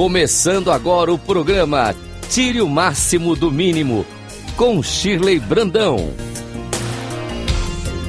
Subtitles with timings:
[0.00, 1.94] Começando agora o programa
[2.30, 4.06] Tire o Máximo do Mínimo,
[4.56, 5.98] com Shirley Brandão.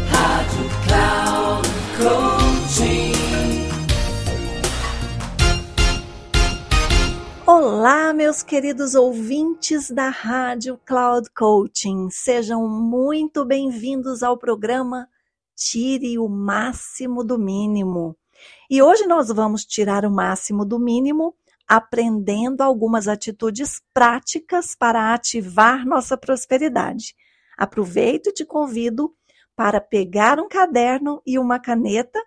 [0.10, 1.68] Rádio Cloud
[7.46, 12.08] Olá, meus queridos ouvintes da Rádio Cloud Coaching.
[12.10, 15.10] Sejam muito bem-vindos ao programa
[15.58, 18.16] Tire o Máximo do Mínimo.
[18.70, 21.36] E hoje nós vamos tirar o máximo do mínimo
[21.72, 27.16] aprendendo algumas atitudes práticas para ativar nossa prosperidade.
[27.58, 29.16] Aproveito e te convido
[29.56, 32.22] para pegar um caderno e uma caneta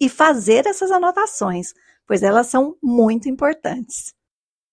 [0.00, 1.74] e fazer essas anotações,
[2.06, 4.14] pois elas são muito importantes.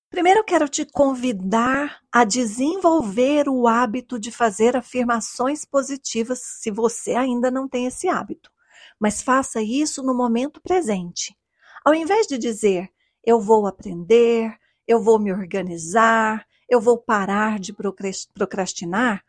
[0.10, 7.52] Primeiro quero te convidar a desenvolver o hábito de fazer afirmações positivas, se você ainda
[7.52, 8.50] não tem esse hábito.
[8.98, 11.36] Mas faça isso no momento presente.
[11.84, 12.90] Ao invés de dizer
[13.26, 14.56] eu vou aprender,
[14.88, 17.74] eu vou me organizar, eu vou parar de
[18.34, 19.24] procrastinar.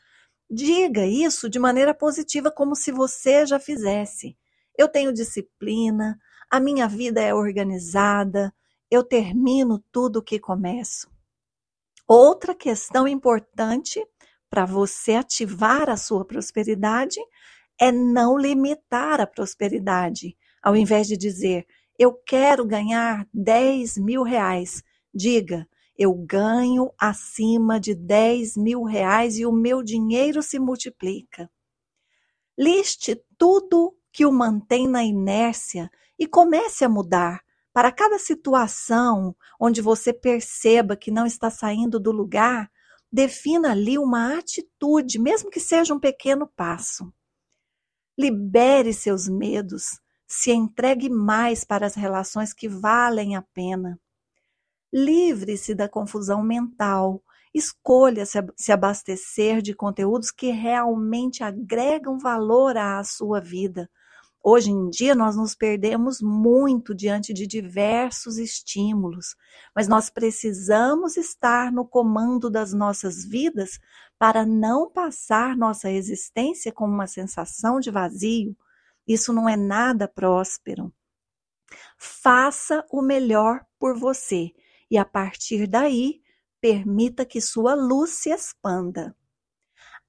[0.51, 4.37] Diga isso de maneira positiva, como se você já fizesse.
[4.77, 6.19] Eu tenho disciplina,
[6.51, 8.53] a minha vida é organizada,
[8.91, 11.09] eu termino tudo que começo.
[12.07, 14.05] Outra questão importante
[14.51, 17.21] para você ativar a sua prosperidade
[17.81, 20.37] é não limitar a prosperidade.
[20.61, 21.67] Ao invés de dizer,
[22.01, 24.83] eu quero ganhar 10 mil reais.
[25.13, 31.51] Diga, eu ganho acima de 10 mil reais e o meu dinheiro se multiplica.
[32.59, 37.43] Liste tudo que o mantém na inércia e comece a mudar.
[37.71, 42.71] Para cada situação onde você perceba que não está saindo do lugar,
[43.13, 47.13] defina ali uma atitude, mesmo que seja um pequeno passo.
[48.19, 50.01] Libere seus medos,
[50.33, 53.99] se entregue mais para as relações que valem a pena.
[54.93, 57.21] Livre-se da confusão mental.
[57.53, 63.91] Escolha se abastecer de conteúdos que realmente agregam valor à sua vida.
[64.41, 69.35] Hoje em dia, nós nos perdemos muito diante de diversos estímulos,
[69.75, 73.81] mas nós precisamos estar no comando das nossas vidas
[74.17, 78.57] para não passar nossa existência com uma sensação de vazio,
[79.13, 80.93] isso não é nada próspero.
[81.97, 84.53] Faça o melhor por você
[84.91, 86.21] e a partir daí,
[86.61, 89.15] permita que sua luz se expanda.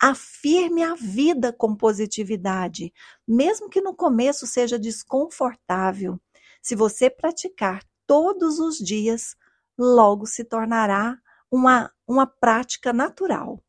[0.01, 2.91] Afirme a vida com positividade,
[3.27, 6.19] mesmo que no começo seja desconfortável.
[6.61, 9.35] Se você praticar todos os dias,
[9.77, 11.17] logo se tornará
[11.51, 13.63] uma, uma prática natural.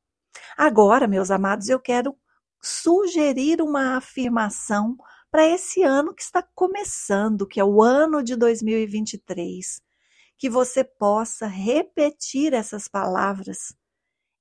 [0.56, 2.16] Agora, meus amados, eu quero
[2.60, 4.96] sugerir uma afirmação
[5.32, 9.80] para esse ano que está começando, que é o ano de 2023.
[10.36, 13.74] Que você possa repetir essas palavras.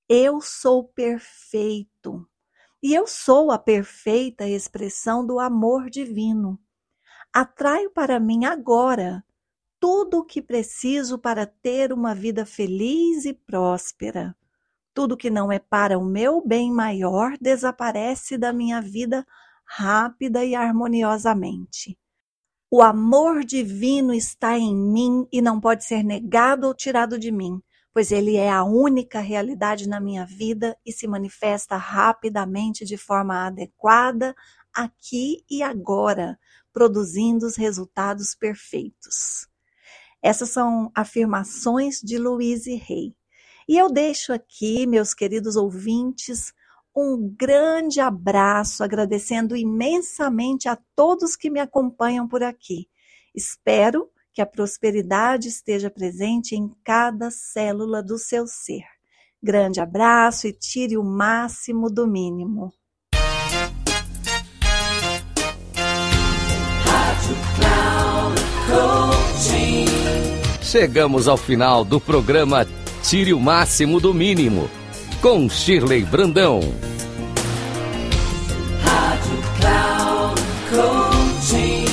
[0.09, 2.27] Eu sou perfeito.
[2.83, 6.59] E eu sou a perfeita expressão do amor divino.
[7.31, 9.23] Atraio para mim agora
[9.79, 14.35] tudo o que preciso para ter uma vida feliz e próspera.
[14.93, 19.25] Tudo que não é para o meu bem maior desaparece da minha vida
[19.73, 21.97] rápida e harmoniosamente.
[22.69, 27.61] O amor divino está em mim e não pode ser negado ou tirado de mim,
[27.93, 33.47] pois ele é a única realidade na minha vida e se manifesta rapidamente de forma
[33.47, 34.35] adequada
[34.73, 36.37] aqui e agora,
[36.73, 39.47] produzindo os resultados perfeitos.
[40.21, 43.15] Essas são afirmações de Louise Hay.
[43.69, 46.53] E eu deixo aqui, meus queridos ouvintes,
[46.95, 52.87] um grande abraço, agradecendo imensamente a todos que me acompanham por aqui.
[53.33, 58.83] Espero que a prosperidade esteja presente em cada célula do seu ser.
[59.41, 62.71] Grande abraço e tire o máximo do mínimo.
[70.61, 72.65] Chegamos ao final do programa
[73.03, 74.69] Tire o Máximo do Mínimo,
[75.21, 76.59] com Shirley Brandão.
[78.83, 80.41] Rádio Cloud
[80.71, 81.85] Coaching.